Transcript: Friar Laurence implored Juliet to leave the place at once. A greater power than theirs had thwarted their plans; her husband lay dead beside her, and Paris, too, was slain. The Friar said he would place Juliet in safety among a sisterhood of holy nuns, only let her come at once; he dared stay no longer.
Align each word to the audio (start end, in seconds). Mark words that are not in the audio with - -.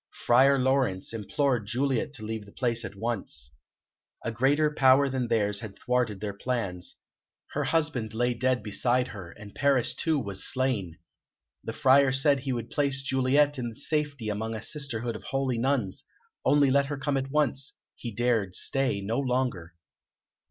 Friar 0.25 0.57
Laurence 0.57 1.13
implored 1.13 1.67
Juliet 1.67 2.11
to 2.13 2.23
leave 2.25 2.47
the 2.47 2.51
place 2.51 2.83
at 2.83 2.95
once. 2.95 3.53
A 4.25 4.31
greater 4.31 4.71
power 4.73 5.07
than 5.07 5.27
theirs 5.27 5.59
had 5.59 5.77
thwarted 5.77 6.19
their 6.21 6.33
plans; 6.33 6.95
her 7.51 7.65
husband 7.65 8.11
lay 8.15 8.33
dead 8.33 8.63
beside 8.63 9.09
her, 9.09 9.29
and 9.31 9.53
Paris, 9.53 9.93
too, 9.93 10.17
was 10.17 10.43
slain. 10.43 10.97
The 11.63 11.73
Friar 11.73 12.11
said 12.11 12.39
he 12.39 12.51
would 12.51 12.71
place 12.71 13.03
Juliet 13.03 13.59
in 13.59 13.75
safety 13.75 14.29
among 14.29 14.55
a 14.55 14.63
sisterhood 14.63 15.15
of 15.15 15.25
holy 15.25 15.59
nuns, 15.59 16.03
only 16.43 16.71
let 16.71 16.87
her 16.87 16.97
come 16.97 17.15
at 17.15 17.29
once; 17.29 17.73
he 17.95 18.09
dared 18.11 18.55
stay 18.55 19.01
no 19.01 19.19
longer. 19.19 19.75